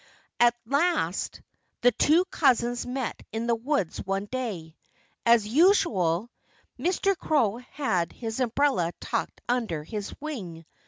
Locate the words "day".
4.25-4.75